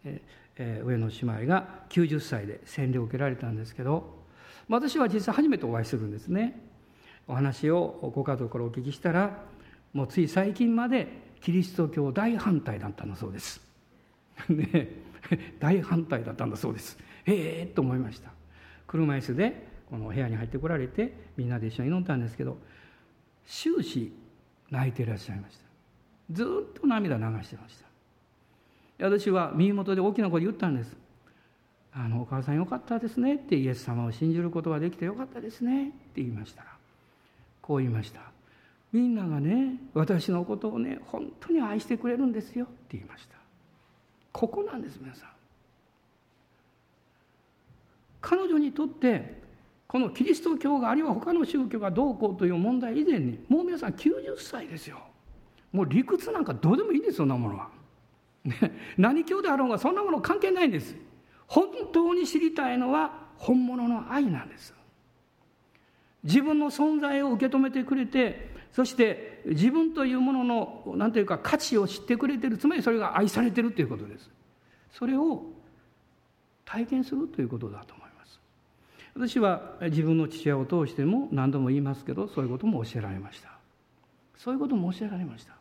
[0.04, 0.22] え
[0.58, 4.20] え上野姉妹が90歳で洗礼を受けられたんですけど
[4.68, 6.62] 私は実際初めてお会いするんですね。
[7.28, 9.44] お話をご家族からお聞きしたら
[9.94, 11.08] もうつい最近まで
[11.42, 13.62] キリスト教大反対だったんだそうです。
[14.50, 14.90] ね
[15.60, 16.98] 大反対だったんだそうです。
[17.26, 18.32] ええー、と思いました。
[18.88, 22.58] 車椅子でこの部屋に入ってこられてみんなで一緒に祈ったんですけど
[23.48, 24.12] 終始
[24.70, 25.64] 泣いていらっしゃいました。
[26.32, 27.86] ずっと涙流してました。
[29.06, 30.96] 私は耳元で大きな声で言ったんです
[31.94, 35.88] 「あのお母さんよかったですね」ってイエス様を信じることができてよかったですね。
[35.88, 36.64] って言いました。
[36.64, 36.68] ら
[37.62, 38.22] こう言いました
[38.92, 43.38] 「みんながね私のことをね本当に愛してくれるんですよ」って言いました。
[44.32, 45.30] ここなんです皆さん。
[48.22, 49.40] 彼女にとって
[49.88, 55.00] このキリスト教があるいは他の宗教がどうこうという問題以前にもう皆さん90歳ですよ。
[55.72, 57.70] もう理屈なんかどうでもいいんですそんなものは、
[58.44, 58.56] ね、
[58.98, 60.96] 何教であろうがそんなもの関係ないんです。
[61.48, 64.76] 本当に知りたいのは本物の愛なんです。
[66.24, 74.30] 自分の存在を受け止めてくれてそして自分というものの何ていうか価値を知ってくれてるつまりそれが愛されてるということです。
[74.92, 75.46] それを
[76.66, 77.99] 体験するということだと。
[79.20, 83.50] 私は自分の父親を通しても何度も言いますけどそういうことも教えられました。
[84.38, 85.56] そういうことも教えられました。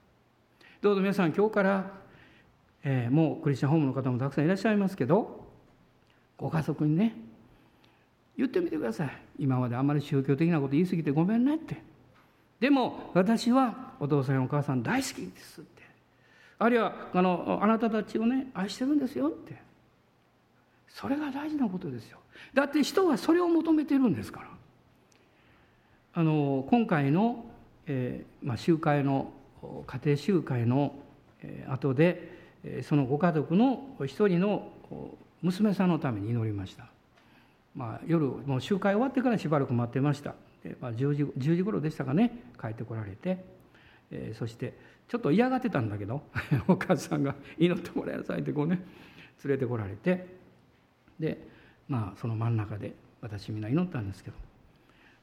[0.80, 1.90] どうぞ皆さん今日から、
[2.84, 5.44] えー、もうクリスチャンホームの方もたくさんいらっしゃいますけど
[6.36, 7.16] ご家族にね
[8.36, 9.10] 言ってみてください。
[9.40, 11.82] 今まであまり宗教的なこと言い過ぎてごめんねって。
[12.60, 15.82] でも私はお父さんやお母さん大好きですって。
[16.60, 19.60] あるいはあのあなたたちをね愛してるんですよって。
[20.86, 22.18] それが大事なことですよ。
[22.55, 24.48] だって人はそれを求めてるんですから。
[26.14, 27.44] あの今回の、
[27.87, 29.31] えーまあ、集会の
[29.87, 30.94] 家庭集会の、
[31.42, 34.72] えー、後でそのご家族の一人の
[35.42, 36.87] 娘さんのために祈りました、
[37.77, 40.35] まあ、夜もう集会終わってからしばらく待ってました。
[40.64, 42.42] で、まあ、10, 時10時頃でしたかね。
[42.61, 43.44] 帰ってこられて、
[44.11, 44.74] えー、そして
[45.07, 46.22] ちょっと嫌がってたんだけど
[46.66, 48.83] お母さんが祈ってもらいなさいってこうね
[49.44, 50.37] 連れてこられて。
[51.20, 51.46] で
[51.88, 54.48] まあその真ん中で私みんな祈ったんですけど。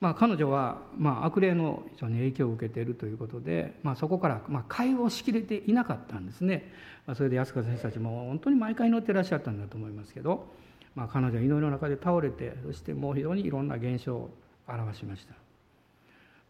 [0.02, 6.72] まあ、彼女は、まあ、悪霊の非常に影響を受けているということで、まあ、そこから、まあ、会話をしきれていなかったんですね、
[7.08, 10.48] まあ、それで安川先生たちも本当に毎回祈ってらっしゃったんだと思いますけど、
[10.96, 14.30] まあ、彼女は祈りの中で倒れてそしてもう非常にいろんな現象を
[14.68, 15.34] 表しました、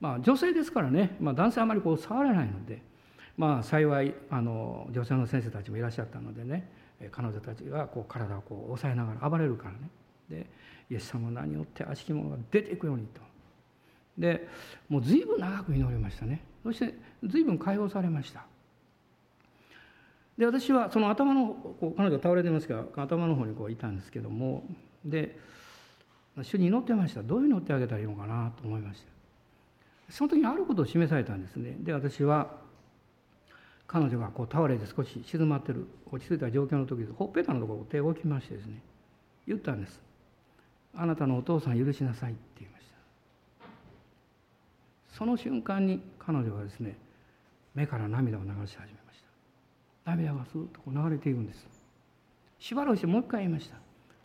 [0.02, 2.82] まあ、女性ですからね、まあ、男性あまりこう触れないので、
[3.38, 6.68] まあ、幸いあの女性の先生たちもいらっしゃったのでね
[7.12, 9.78] 彼女たちがこう体をこう押さえながら暴れるからね。
[10.30, 10.46] で
[10.90, 13.22] イエス様の名によって悪しき者が出ていくようにと。
[14.18, 14.48] で
[14.88, 16.42] もう随分長く祈りましたね。
[16.64, 18.46] そして随分解放されました。
[20.38, 21.48] で私はその頭の
[21.80, 24.66] こう彼女倒れてますから頭の方にこういたんですけども
[25.06, 25.40] で
[26.42, 27.24] 主に祈ってました。
[27.24, 31.78] どういうのってあげたらいいのかなと思いましたその時にあることを示されたんですね。
[31.80, 32.64] で私は
[33.88, 38.82] 彼女がこう倒れて少し静まってる落ち着いた状況の時でほっぺたのところを手を置きましてですね
[39.48, 40.02] 言ったんです
[40.96, 43.68] 「あなたのお父さん許しなさい」って言いました。
[45.10, 46.98] その瞬間に彼女はですね
[47.74, 49.22] 目から涙を流し始めまし
[50.04, 50.12] た。
[50.12, 51.68] 涙がスーッとこう流れていくんです。
[52.60, 53.78] しばらくしてもう一回言いました。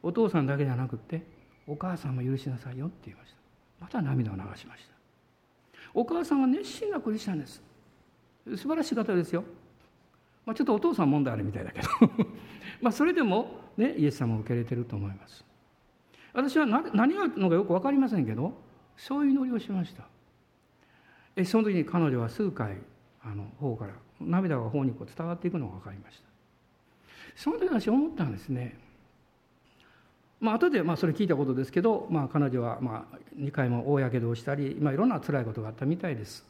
[0.03, 1.23] お父さんだけじゃなくって
[1.67, 3.37] お母さんも許しなさいよって言いました。
[3.81, 4.95] また涙を流しました。
[5.93, 7.63] お母さんは熱心なクリスチャンです。
[8.57, 9.45] 素晴らしい方ですよ、
[10.47, 11.89] まあ、ちょっとお父さん問題あるみたいだけど。
[12.81, 15.45] まあそれでもねイエス様を受け入れてると思います。
[16.33, 18.53] 私は何がのかよく分かりませんけど
[18.97, 20.05] そういう祈りをしました。
[21.37, 22.77] えその時に彼女は数回
[23.23, 26.25] あの方から涙が方にこう伝わっていくのが分かりました。
[27.37, 28.79] その時私思ったんですね。
[30.41, 36.45] まあ後でまあそれ聞いたことですけど、まあ、彼女はまあ2回も大やけどをしたり、まあ、いろんな辛いことがあったみたいです。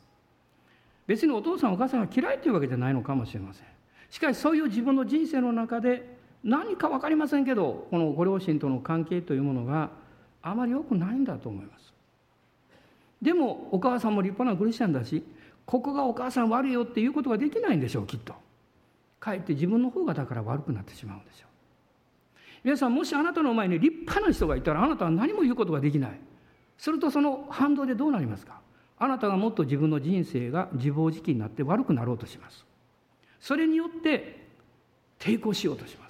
[1.07, 3.67] 別にお父さんお母さんが嫌いというわけじゃないのかもしれません。
[4.11, 9.91] しかしそういう自分の人生の中で何か分かりませんけどこのご両親との関係というものが
[10.43, 11.93] あまり良くないんだと思います。
[13.21, 15.23] でもお母さんも立派なクリスチャンだし
[15.67, 18.35] ここがお母さん悪いよっていうことができないんでしょうきっと。
[19.21, 21.49] かえって自分の方がだから悪くなってしまうんでしょう。
[22.65, 26.21] 皆さんもしあなたの前に立派な人がいたらあなたは何も言うことができない。
[26.79, 28.61] するとその反動でどうなりますか？
[28.99, 32.65] あなたがもっと自分の人生が自暴自棄になって悪くなろうとします。
[33.41, 34.47] それによって
[35.19, 36.10] 抵抗しようとします。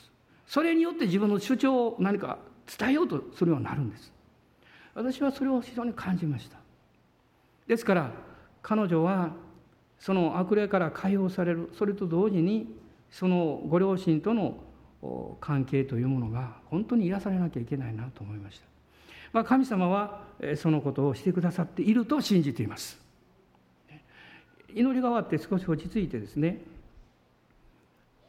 [0.50, 4.12] それによって自分の主張を何か伝えようとするようになるんです。
[4.94, 6.58] 私はそれを非常に感じました。
[7.68, 8.10] ですから
[8.60, 9.30] 彼女は
[10.00, 11.70] その悪霊から解放される。
[11.78, 12.66] それと同時に
[13.12, 14.58] そのご両親との
[15.40, 18.66] 関係というものが本当に癒されなきゃいけないなと思いました、
[19.32, 20.24] まあ、神様は
[20.56, 23.00] そのことをしてくださっていると信じています。
[24.74, 26.60] 祈りが終わって少し落ち着いてですね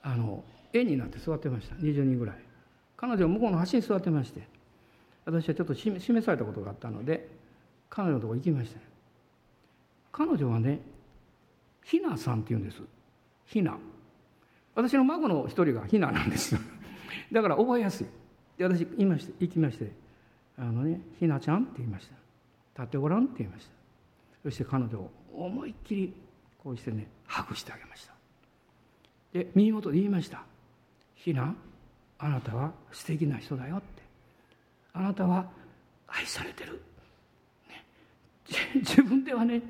[0.04, 1.76] あの絵になって座ってました。
[1.76, 2.36] 20人ぐらい。
[2.98, 4.48] 彼女は向こうの端に座ってまして。
[5.26, 7.30] 私はちょっと示されたことがあったので
[7.90, 8.80] 彼女のとこ行きました。
[10.12, 10.80] 彼女はね
[11.84, 12.82] ひなさんって言うんです。
[13.46, 13.78] ひな。
[14.76, 16.56] 私の孫の一人がひななんです
[17.32, 18.08] だから覚えやすい。
[18.58, 19.92] で私言いまして行きまして
[20.58, 22.16] 「あのねひなちゃん」って言いました
[22.84, 23.72] 「立ってごらん」って言いました。
[24.44, 26.14] そして彼女を思いっきり
[26.58, 28.14] こうしてねハグしてあげました。
[29.34, 30.46] で耳元で言いました
[31.24, 31.54] 「ひな
[32.18, 33.86] あなたは素敵な人だよ」って
[34.94, 35.46] 「あなたは
[36.08, 36.82] 愛されてる」
[37.70, 37.86] ね、
[38.82, 39.62] 自分ではね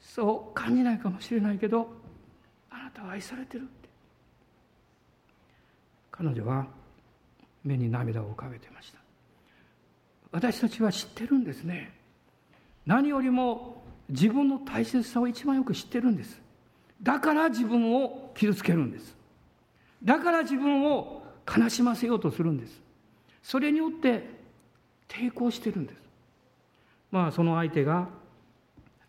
[0.00, 1.92] そう感じないかもしれないけど
[2.70, 3.84] あなたは愛されてるって。
[6.12, 6.64] 彼女は
[7.64, 8.98] 目に涙を浮かべてました
[10.30, 11.92] 私たちは知ってるんですね。
[12.86, 16.40] 何よりも自分の大切さを一番よく知ってるんです。
[17.02, 19.16] だから自分を傷つけるんです。
[20.04, 22.80] だから自分を悲しませようとするんです。
[23.42, 24.28] それによって
[25.08, 26.00] 抵抗してるんです。
[27.10, 28.08] まあその相手が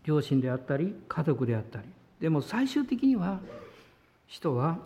[0.04, 1.86] 両親であったり家族であったり。
[2.20, 3.40] でも最終的には
[4.28, 4.78] 人は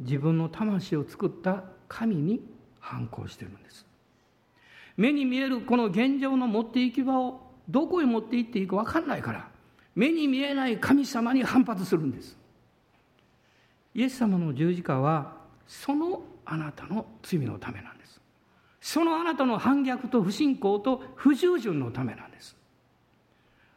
[0.00, 2.40] 自分の魂を作った神に
[2.80, 3.86] 反抗してるんです。
[4.96, 9.48] 目に見えるこの現状の持っていき場をどこへ持っていっていいか分かんないから
[9.94, 12.36] 目に見えない神様に反発するんです。
[13.94, 15.41] イエス様の十字架は
[15.72, 18.20] そのあなたの罪のためなんです。
[18.82, 22.54] そのあなたの反逆と不信仰と不従順のためなんです。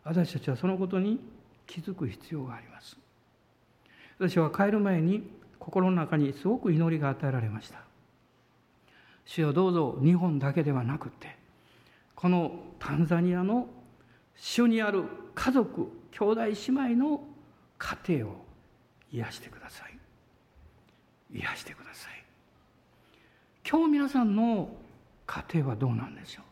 [0.04, 1.22] 私たちはそのことに
[1.66, 2.98] 気づく必要があります。
[4.20, 5.24] 私は帰る前に
[5.58, 7.80] 心の中にすごく祈りが与えられました。
[9.24, 11.38] 主よどうぞ日本だけではなくて
[12.14, 13.68] このタンザニアの
[14.36, 17.22] 主にある家族兄弟姉妹の
[17.78, 18.46] 家庭を
[19.14, 19.95] 癒してください。
[21.36, 22.24] 癒してください。
[23.70, 24.70] 今日皆さんの
[25.28, 26.46] 家庭はどうなんでしょう？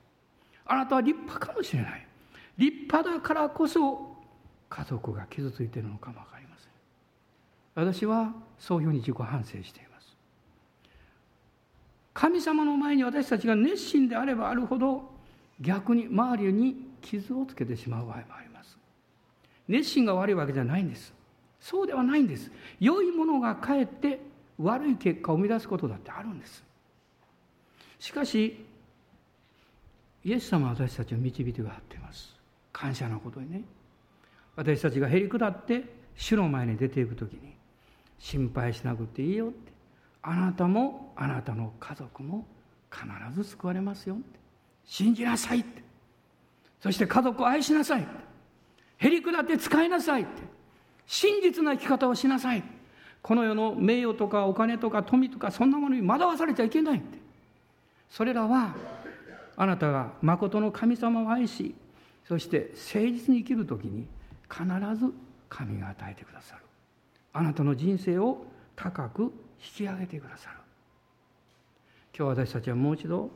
[0.66, 2.08] あなたは立派かもしれない。
[2.58, 4.16] 立派だからこそ
[4.70, 6.70] 家族が傷ついているのかも分かりません。
[7.76, 10.16] 私はそういうふうに自己反省しています。
[12.14, 15.12] 神様の前に私たちが熱心であればあるほど
[15.62, 18.78] 逆に周りに傷をつけてしまう場合もあります。
[19.68, 21.14] 熱心が悪いわけじゃないんです。
[21.60, 22.52] そうではないんです。
[22.80, 24.20] 良いものがかえって
[24.60, 26.64] 悪い結果を生み出すことだってあるんです。
[28.00, 28.66] しかし
[30.24, 32.36] イエス様は私たちを導いてくださっています。
[32.72, 33.64] 感謝のことにね。
[34.56, 35.84] 私たちがへり下って
[36.16, 37.56] 主の前に出ていく時に
[38.20, 39.74] 心配しなくていいよって。
[40.22, 42.46] あなたもあなたの家族も
[42.92, 44.40] 必ず救われますよって。
[44.86, 45.84] 信じなさいって。
[46.82, 48.08] そして家族を愛しなさい
[48.98, 50.32] へり下って使いなさいって。
[51.06, 52.64] 真実な生き方をしなさい
[53.24, 57.18] この世の名誉とかお金とか富とかそんなものに惑わされちゃいけないって。
[58.10, 58.76] それらは
[59.56, 61.74] あなたが誠の神様を愛し
[62.28, 64.06] そして誠実に生きる時に
[64.52, 64.64] 必
[64.96, 65.12] ず
[65.50, 66.62] 神が与えてくださる。
[67.32, 68.46] あなたの人生を
[68.76, 69.32] 高く引
[69.78, 70.58] き上げてくださる。
[72.16, 73.32] 今日私たちはもう一度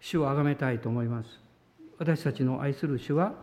[0.00, 1.28] 主を崇めたいと思います。
[1.98, 3.34] 私たちの愛する主は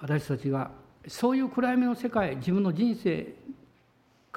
[0.00, 0.70] 私たちが
[1.06, 3.34] そういう暗闇の世界自分の人生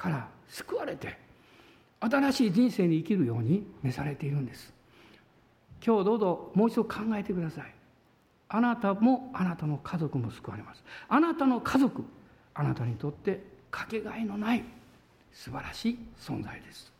[0.02, 1.16] から救われて
[2.00, 4.72] 新しい人生に生きるように召されているんです。
[5.84, 7.72] 今日どうぞもう一度考えてください。
[8.48, 10.82] あなたもあなたの家族も救われます。
[11.08, 12.04] あなたの家族
[12.54, 13.40] あなたにとって
[13.70, 14.64] かけがえのない
[15.32, 16.92] 素晴らしい存在です。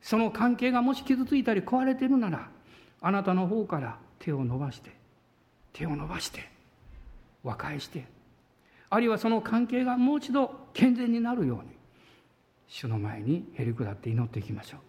[0.00, 2.48] その関係がもし傷ついたり壊れているなら
[3.00, 4.92] あなたの方から手を伸ばして
[5.72, 6.48] 手を伸ばして
[7.42, 8.04] 和解して
[8.90, 11.77] あるいはその関係がもう一度健全になるように
[12.68, 14.80] 主の前にへり下って祈っていきましょう。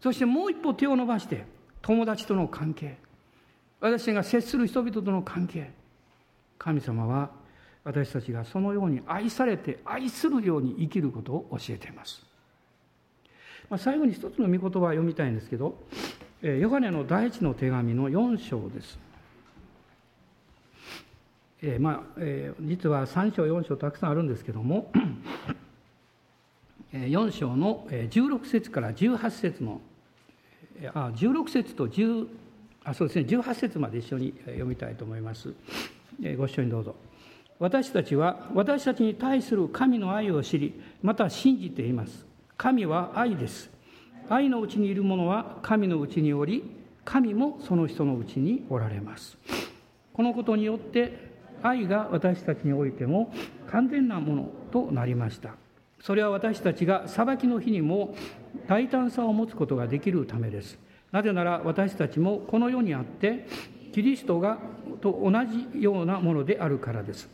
[0.00, 1.44] そしてもう一歩手を伸ばして
[1.82, 2.96] 友達との関係。
[3.80, 5.70] 私が接する人々との関係。
[6.58, 7.30] 神様は
[7.84, 12.26] 私たちがそのように愛されて愛するように生きることを教えています、
[13.70, 15.78] まあ、最後に一つの御言葉を読みたいんですけど
[16.42, 18.98] ヨハネの第一の手紙の4章です。
[21.62, 24.92] えー、まあえー、実は3章4章たくさんあるんですけども
[27.04, 29.80] 4章の16節から18節の
[30.94, 32.28] あ16節と10
[32.84, 35.52] あそうですね18節まで一緒に読みたいと思います。
[36.36, 36.94] ご一緒にどうぞ。
[37.58, 42.24] 私たちは私たちに対する神の愛を知りまた信じています。
[42.56, 43.70] 神は愛です。
[44.28, 46.64] 愛のうちにいる者は神のうちにおり
[47.04, 49.36] 神もその人のうちにおられます。
[50.12, 53.32] このことによって愛が私たちにおいても
[53.70, 55.54] 完全なものとなりました。
[56.06, 58.14] それは私たちが裁きの日にも
[58.68, 60.78] 大胆さを持つことができるためです。
[61.10, 63.48] なぜなら私たちもこの世にあって
[63.92, 64.56] キリストが
[65.00, 67.28] と同じようなものであるからです。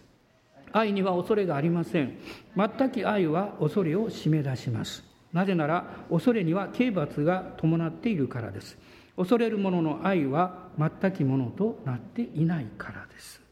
[0.72, 2.16] 愛には恐れがありません。
[2.56, 5.04] 全く愛は恐れを締め出します。
[5.34, 8.78] なぜなら恐れには刑罰が伴っているからです。
[9.18, 13.42] 恐れる者の愛は全くものとなっていないからです。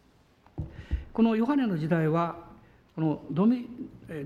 [1.12, 2.48] このヨハネの時代は
[3.00, 3.66] このドミ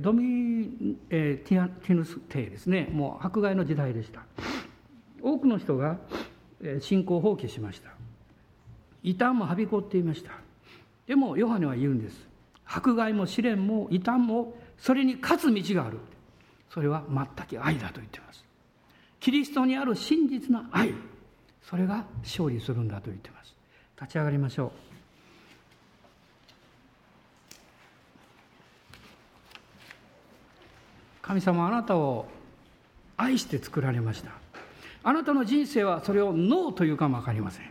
[0.01, 2.89] ドミティヌス帝ですね。
[2.91, 4.25] もう迫害の時代でした。
[5.23, 5.99] 多くの人が
[6.81, 7.91] 信仰を放棄しました。
[9.05, 10.33] 異端もはびこっていました。
[11.07, 12.27] でもヨハネは言うんです。
[12.67, 16.01] 迫害も試練も異端もそれに勝つ道がある。
[16.69, 18.45] それは全く愛だと言っています。
[19.21, 20.93] キリストにある真実な愛。
[21.63, 23.55] それが勝利するんだと言っています。
[24.01, 24.73] 立ち上がりましょう。
[31.27, 32.27] 神様あなたを
[33.17, 34.33] 愛して作られました。
[35.03, 37.71] あなたの人生はそれをノーというかも分かりません。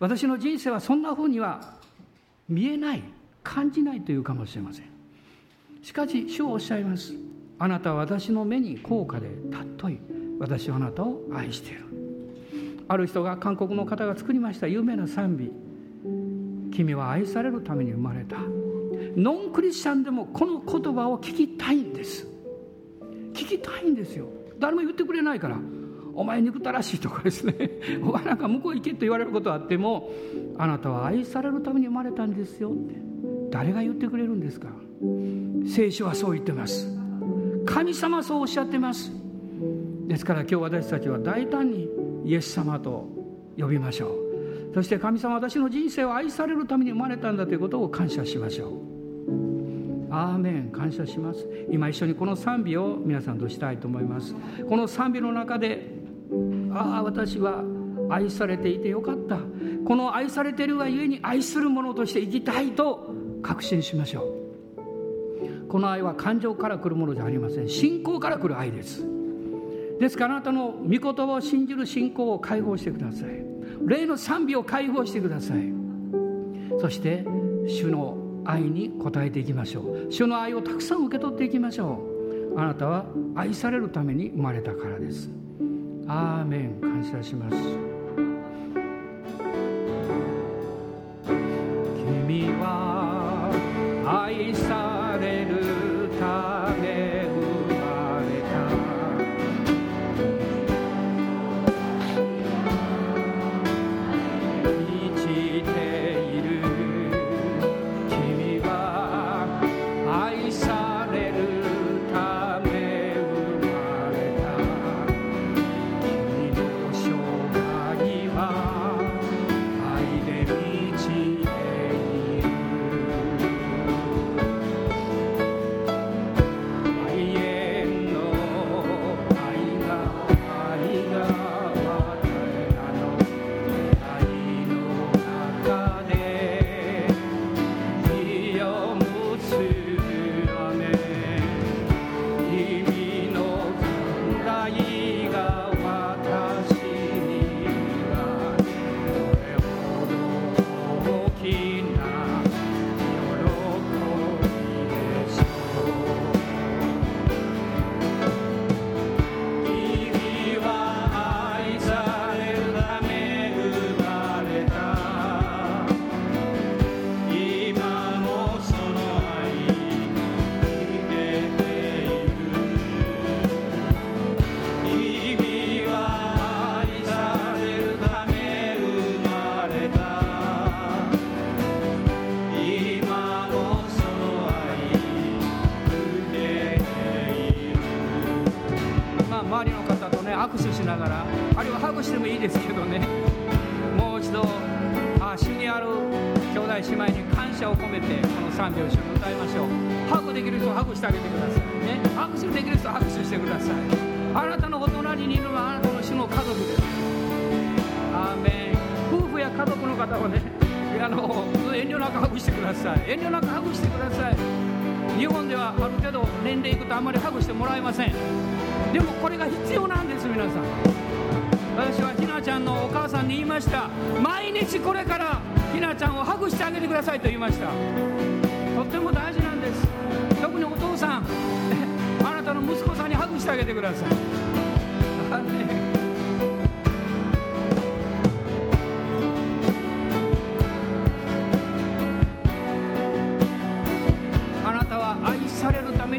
[0.00, 1.74] 私の人生はそんなふうには
[2.48, 3.04] 見えない
[3.44, 4.86] 感じないというかもしれません。
[5.80, 7.14] しかし主はおっしゃいます。
[7.60, 9.98] あなたは私の目に高価で尊い
[10.40, 11.84] 私はあなたを愛している。
[12.88, 15.52] ある人が韓国の方が作りました有名な賛美。
[16.74, 18.38] 君は愛されるために生まれた。
[19.16, 22.34] ノンクリスチャンでもこの言葉を聞きたいんです。
[23.36, 24.26] 聞きたいんですよ。
[24.58, 25.58] 誰も言ってくれないから。
[26.14, 27.54] お前憎たらしいとかですね。
[28.02, 30.10] お前なんか向こう行けと言われることはあっても
[30.56, 32.70] あなたは愛されるために生まれたんですよ。
[32.70, 32.94] って
[33.50, 34.68] 誰が言ってくれるんですか。
[35.66, 36.88] 聖書はそう言ってます。
[37.66, 39.12] 神様そうおっしゃってます。
[40.08, 41.88] ですから今日私たちは大胆に
[42.24, 43.08] イエス様と
[43.58, 44.74] 呼びましょう。
[44.74, 48.95] そして神様私の人生を愛されるために生まれたんだということを感謝しましょう。
[50.10, 51.46] アーメン感謝します。
[51.70, 54.34] 今一緒にこの賛美を皆さんとしたいと思います。
[54.68, 55.90] この賛美の中で
[56.72, 57.62] ああ私は
[58.08, 59.38] 愛されていてよかった。
[59.86, 65.68] この愛されているがゆえに愛する者として生きたいと確信しましょう。
[65.68, 67.68] この愛は感情から来るものじゃありません。
[67.68, 69.04] 信仰から来る愛です。
[70.00, 73.44] ですからあなたの御言葉を信じる信仰を解放してください。
[73.86, 75.72] 霊の賛美を解放してください。
[76.80, 77.24] そして
[77.66, 80.12] 主の愛に応えていきましょう。
[80.12, 82.00] 主の愛をたくさん受け取っていきましょ
[82.54, 82.58] う。
[82.58, 85.30] あなたは愛されるために生まれたからです。
[86.06, 86.80] アーメン。
[86.80, 87.95] 感謝します。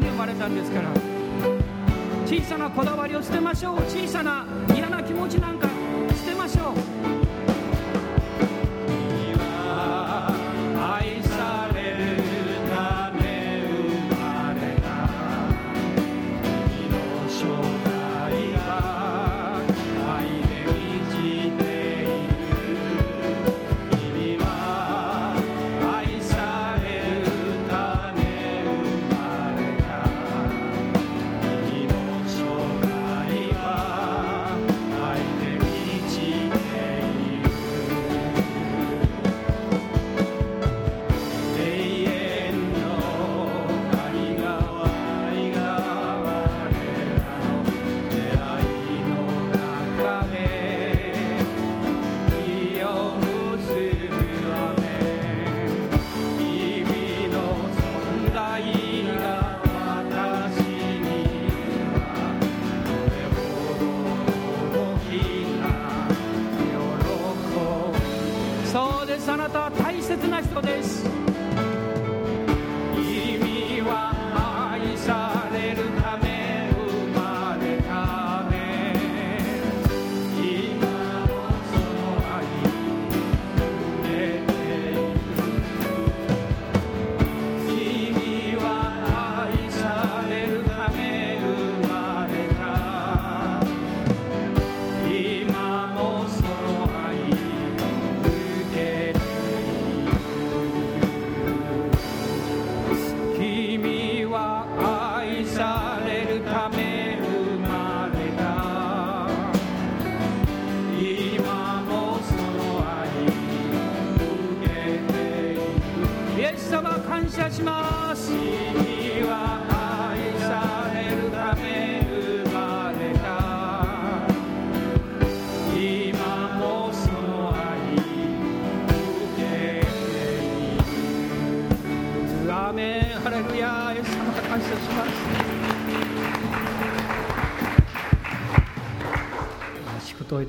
[0.00, 0.90] に生まれたんですから
[2.24, 3.76] 小さなこだわりを捨てましょう。
[3.88, 5.66] 小さな嫌な気持ちなんか
[6.14, 6.87] 捨てましょう。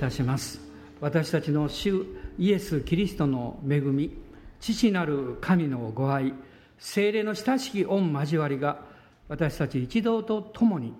[0.09, 0.59] たします。
[0.99, 2.03] 私たちの主
[2.37, 4.17] イエス・キリストの恵み
[4.59, 6.33] 父なる神のご愛
[6.77, 8.81] 精霊の親しき御交わりが
[9.29, 10.93] 私たち一同と共に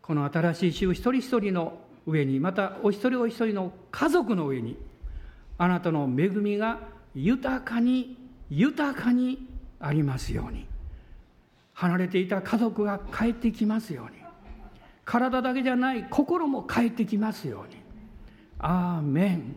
[0.00, 4.76] この新しい週一人一人の上にまたお一人お一人の家族の上に
[5.58, 6.80] あなたの恵みが
[7.14, 8.16] 豊かに
[8.50, 9.48] 豊かに
[9.80, 10.66] ありますように。
[11.74, 14.22] 離れていた家族が帰ってきますように。
[15.04, 17.81] 体だけじゃない心も帰ってきますように。
[18.62, 19.56] アーメン